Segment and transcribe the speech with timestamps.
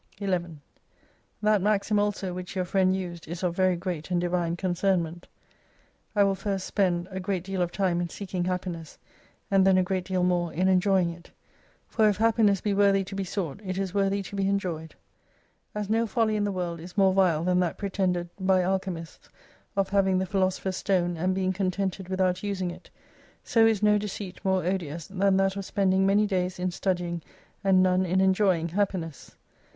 [0.19, 0.59] 11
[1.43, 5.27] That maxim also which your friend used is of very great and Divine concernment;
[5.71, 9.07] / will first spend a great 246 deal of time in seeking Happiness ^
[9.51, 11.29] and then a great deal more in enjoying it.
[11.87, 14.95] For if Happiness be worthy to be sought, it is worthy to be enjoyed.
[15.75, 19.29] As no folly in the world is more vile than that pretended by alchemists,
[19.75, 22.89] of having the Philosopher's Stone and being contented without using it:
[23.43, 27.21] so is no deceit more odious, than that of spending many days in studying,
[27.63, 29.35] and none in enjoying, happiness.